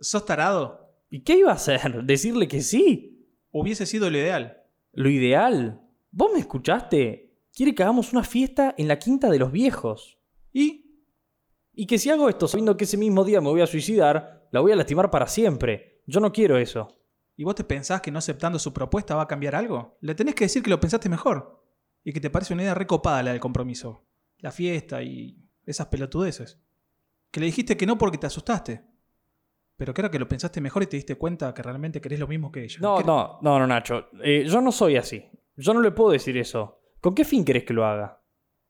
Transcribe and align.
¿Sos 0.00 0.24
tarado? 0.24 0.94
¿Y 1.10 1.20
qué 1.20 1.38
iba 1.38 1.50
a 1.50 1.54
hacer? 1.54 2.02
¿Decirle 2.04 2.48
que 2.48 2.60
sí? 2.60 3.26
Hubiese 3.50 3.86
sido 3.86 4.10
lo 4.10 4.18
ideal. 4.18 4.62
Lo 4.92 5.08
ideal. 5.08 5.80
¿Vos 6.10 6.30
me 6.32 6.40
escuchaste? 6.40 7.34
Quiere 7.54 7.74
que 7.74 7.82
hagamos 7.82 8.12
una 8.12 8.24
fiesta 8.24 8.74
en 8.76 8.88
la 8.88 8.98
quinta 8.98 9.30
de 9.30 9.38
los 9.38 9.52
viejos. 9.52 10.18
¿Y? 10.52 10.86
Y 11.72 11.86
que 11.86 11.98
si 11.98 12.10
hago 12.10 12.28
esto 12.28 12.48
sabiendo 12.48 12.76
que 12.76 12.84
ese 12.84 12.96
mismo 12.96 13.24
día 13.24 13.40
me 13.40 13.48
voy 13.48 13.60
a 13.60 13.66
suicidar, 13.66 14.48
la 14.50 14.60
voy 14.60 14.72
a 14.72 14.76
lastimar 14.76 15.10
para 15.10 15.26
siempre. 15.26 16.02
Yo 16.06 16.20
no 16.20 16.32
quiero 16.32 16.58
eso. 16.58 16.98
¿Y 17.36 17.44
vos 17.44 17.54
te 17.54 17.64
pensás 17.64 18.00
que 18.00 18.10
no 18.10 18.18
aceptando 18.18 18.58
su 18.58 18.72
propuesta 18.72 19.14
va 19.14 19.22
a 19.22 19.28
cambiar 19.28 19.54
algo? 19.54 19.96
Le 20.00 20.14
tenés 20.14 20.34
que 20.34 20.44
decir 20.44 20.62
que 20.62 20.70
lo 20.70 20.80
pensaste 20.80 21.08
mejor. 21.08 21.62
Y 22.02 22.12
que 22.12 22.20
te 22.20 22.30
parece 22.30 22.54
una 22.54 22.62
idea 22.62 22.74
recopada 22.74 23.22
la 23.22 23.30
del 23.30 23.40
compromiso. 23.40 24.04
La 24.38 24.50
fiesta 24.50 25.02
y 25.02 25.38
esas 25.64 25.86
pelotudeces. 25.86 26.58
Que 27.30 27.40
le 27.40 27.46
dijiste 27.46 27.76
que 27.76 27.86
no 27.86 27.98
porque 27.98 28.18
te 28.18 28.26
asustaste. 28.26 28.82
Pero 29.78 29.94
era 29.96 30.10
que 30.10 30.18
lo 30.18 30.28
pensaste 30.28 30.60
mejor 30.60 30.82
y 30.82 30.86
te 30.86 30.96
diste 30.96 31.14
cuenta 31.16 31.54
que 31.54 31.62
realmente 31.62 32.00
querés 32.00 32.18
lo 32.18 32.26
mismo 32.26 32.50
que 32.52 32.64
ella. 32.64 32.78
No, 32.82 32.98
¿Qué- 32.98 33.04
no, 33.04 33.38
no, 33.40 33.58
no, 33.60 33.66
Nacho. 33.66 34.08
Eh, 34.22 34.44
yo 34.44 34.60
no 34.60 34.72
soy 34.72 34.96
así. 34.96 35.24
Yo 35.56 35.72
no 35.72 35.80
le 35.80 35.92
puedo 35.92 36.10
decir 36.10 36.36
eso. 36.36 36.80
¿Con 37.00 37.14
qué 37.14 37.24
fin 37.24 37.44
querés 37.44 37.64
que 37.64 37.72
lo 37.72 37.86
haga? 37.86 38.20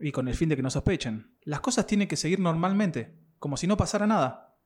Y 0.00 0.12
con 0.12 0.28
el 0.28 0.34
fin 0.34 0.48
de 0.48 0.56
que 0.56 0.62
no 0.62 0.70
sospechen. 0.70 1.36
Las 1.42 1.60
cosas 1.60 1.86
tienen 1.86 2.06
que 2.08 2.16
seguir 2.16 2.38
normalmente, 2.38 3.14
como 3.40 3.56
si 3.56 3.66
no 3.66 3.76
pasara 3.76 4.06
nada. 4.06 4.56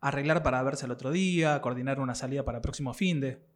Arreglar 0.00 0.42
para 0.42 0.62
verse 0.62 0.86
al 0.86 0.92
otro 0.92 1.10
día, 1.10 1.60
coordinar 1.60 2.00
una 2.00 2.14
salida 2.14 2.42
para 2.44 2.58
el 2.58 2.62
próximo 2.62 2.94
fin 2.94 3.20
de. 3.20 3.46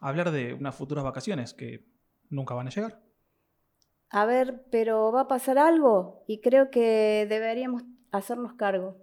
Hablar 0.00 0.30
de 0.30 0.54
unas 0.54 0.74
futuras 0.74 1.04
vacaciones 1.04 1.52
que 1.52 1.84
nunca 2.30 2.54
van 2.54 2.68
a 2.68 2.70
llegar. 2.70 3.02
A 4.08 4.24
ver, 4.24 4.64
pero 4.70 5.12
va 5.12 5.22
a 5.22 5.28
pasar 5.28 5.58
algo 5.58 6.24
y 6.26 6.40
creo 6.40 6.70
que 6.70 7.26
deberíamos 7.28 7.82
hacernos 8.12 8.54
cargo. 8.54 8.96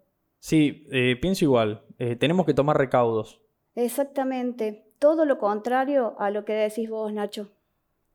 Sí, 0.48 0.88
eh, 0.92 1.18
pienso 1.22 1.44
igual. 1.44 1.84
Eh, 2.00 2.16
tenemos 2.16 2.46
que 2.46 2.54
tomar 2.54 2.78
recaudos. 2.78 3.42
Exactamente, 3.76 4.94
todo 4.98 5.26
lo 5.26 5.40
contrario 5.40 6.16
a 6.20 6.32
lo 6.32 6.46
que 6.46 6.54
decís 6.54 6.90
vos, 6.90 7.12
Nacho. 7.12 7.52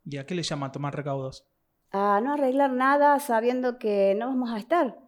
¿Y 0.07 0.17
a 0.17 0.25
qué 0.25 0.35
le 0.35 0.43
llama 0.43 0.73
tomar 0.73 0.97
recaudos? 0.97 1.47
A 1.91 2.23
no 2.25 2.33
arreglar 2.33 2.73
nada 2.73 3.21
sabiendo 3.21 3.79
que 3.79 4.15
no 4.19 4.29
vamos 4.29 4.49
a 4.51 4.57
estar. 4.57 4.99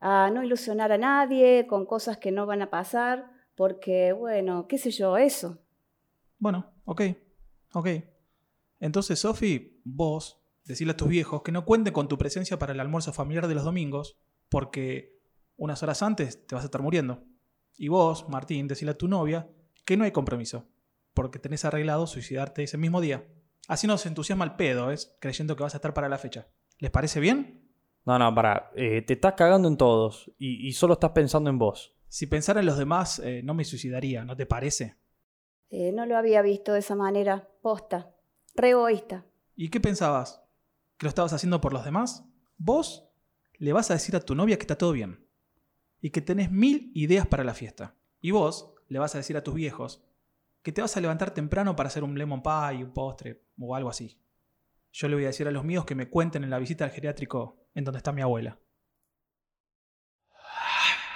A 0.00 0.30
no 0.32 0.44
ilusionar 0.44 0.92
a 0.92 0.98
nadie 0.98 1.66
con 1.66 1.84
cosas 1.84 2.18
que 2.18 2.30
no 2.30 2.46
van 2.46 2.62
a 2.62 2.70
pasar, 2.70 3.28
porque, 3.56 4.12
bueno, 4.12 4.68
qué 4.68 4.78
sé 4.78 4.92
yo, 4.92 5.16
eso. 5.16 5.58
Bueno, 6.38 6.72
ok, 6.84 7.02
ok. 7.72 7.88
Entonces, 8.78 9.18
Sofi, 9.18 9.80
vos, 9.82 10.40
decirle 10.64 10.92
a 10.92 10.96
tus 10.96 11.08
viejos 11.08 11.42
que 11.42 11.50
no 11.50 11.64
cuenten 11.64 11.92
con 11.92 12.06
tu 12.06 12.18
presencia 12.18 12.60
para 12.60 12.72
el 12.72 12.78
almuerzo 12.78 13.12
familiar 13.12 13.48
de 13.48 13.56
los 13.56 13.64
domingos, 13.64 14.16
porque 14.48 15.21
unas 15.56 15.82
horas 15.82 16.02
antes 16.02 16.46
te 16.46 16.54
vas 16.54 16.64
a 16.64 16.66
estar 16.66 16.82
muriendo. 16.82 17.24
Y 17.76 17.88
vos, 17.88 18.28
Martín, 18.28 18.68
decirle 18.68 18.92
a 18.92 18.98
tu 18.98 19.08
novia 19.08 19.48
que 19.84 19.96
no 19.96 20.04
hay 20.04 20.12
compromiso, 20.12 20.68
porque 21.14 21.38
tenés 21.38 21.64
arreglado 21.64 22.06
suicidarte 22.06 22.62
ese 22.62 22.78
mismo 22.78 23.00
día. 23.00 23.26
Así 23.68 23.86
no 23.86 23.96
se 23.98 24.08
entusiasma 24.08 24.44
el 24.44 24.56
pedo, 24.56 24.88
¿ves? 24.88 25.16
Creyendo 25.20 25.56
que 25.56 25.62
vas 25.62 25.74
a 25.74 25.78
estar 25.78 25.94
para 25.94 26.08
la 26.08 26.18
fecha. 26.18 26.48
¿Les 26.78 26.90
parece 26.90 27.20
bien? 27.20 27.70
No, 28.04 28.18
no, 28.18 28.34
para. 28.34 28.70
te 28.74 29.12
estás 29.12 29.34
cagando 29.34 29.68
en 29.68 29.76
todos 29.76 30.30
y, 30.38 30.66
y 30.66 30.72
solo 30.72 30.94
estás 30.94 31.12
pensando 31.12 31.48
en 31.48 31.58
vos. 31.58 31.94
Si 32.12 32.26
pensara 32.26 32.60
en 32.60 32.66
los 32.66 32.76
demás, 32.76 33.20
eh, 33.20 33.40
no 33.42 33.54
me 33.54 33.64
suicidaría, 33.64 34.22
¿no 34.22 34.36
te 34.36 34.44
parece? 34.44 34.96
Eh, 35.70 35.92
no 35.92 36.04
lo 36.04 36.18
había 36.18 36.42
visto 36.42 36.74
de 36.74 36.80
esa 36.80 36.94
manera, 36.94 37.48
posta, 37.62 38.14
re 38.54 38.70
egoísta. 38.70 39.24
¿Y 39.56 39.70
qué 39.70 39.80
pensabas? 39.80 40.42
¿Que 40.98 41.06
lo 41.06 41.08
estabas 41.08 41.32
haciendo 41.32 41.62
por 41.62 41.72
los 41.72 41.86
demás? 41.86 42.26
Vos 42.58 43.08
le 43.54 43.72
vas 43.72 43.90
a 43.90 43.94
decir 43.94 44.14
a 44.14 44.20
tu 44.20 44.34
novia 44.34 44.58
que 44.58 44.64
está 44.64 44.76
todo 44.76 44.92
bien 44.92 45.26
y 46.02 46.10
que 46.10 46.20
tenés 46.20 46.50
mil 46.50 46.90
ideas 46.94 47.26
para 47.26 47.44
la 47.44 47.54
fiesta. 47.54 47.94
Y 48.20 48.32
vos 48.32 48.74
le 48.88 48.98
vas 48.98 49.14
a 49.14 49.18
decir 49.18 49.36
a 49.36 49.42
tus 49.42 49.54
viejos 49.54 50.04
que 50.62 50.72
te 50.72 50.82
vas 50.82 50.96
a 50.96 51.00
levantar 51.00 51.30
temprano 51.30 51.74
para 51.74 51.86
hacer 51.86 52.04
un 52.04 52.18
lemon 52.18 52.42
pie, 52.42 52.84
un 52.84 52.92
postre 52.92 53.44
o 53.58 53.74
algo 53.74 53.88
así. 53.88 54.20
Yo 54.92 55.08
le 55.08 55.14
voy 55.14 55.24
a 55.24 55.28
decir 55.28 55.48
a 55.48 55.52
los 55.52 55.64
míos 55.64 55.86
que 55.86 55.94
me 55.94 56.10
cuenten 56.10 56.44
en 56.44 56.50
la 56.50 56.58
visita 56.58 56.84
al 56.84 56.90
geriátrico 56.90 57.56
en 57.74 57.84
donde 57.84 57.98
está 57.98 58.12
mi 58.12 58.20
abuela. 58.20 58.58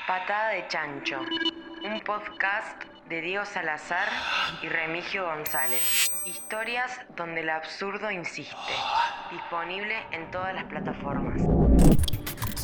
Patada 0.07 0.51
de 0.51 0.69
Chancho, 0.69 1.21
un 1.21 2.01
podcast 2.01 2.85
de 3.09 3.21
Diego 3.21 3.45
Salazar 3.45 4.09
y 4.63 4.69
Remigio 4.69 5.25
González. 5.27 6.09
Historias 6.25 7.01
donde 7.17 7.41
el 7.41 7.51
absurdo 7.51 8.11
insiste. 8.11 8.55
Disponible 9.33 9.97
en 10.13 10.31
todas 10.31 10.55
las 10.55 10.65
plataformas. 10.65 11.43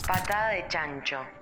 Patada 0.06 0.50
de 0.50 0.66
Chancho. 0.68 1.41